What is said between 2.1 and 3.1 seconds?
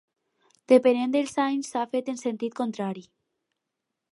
en sentit contrari.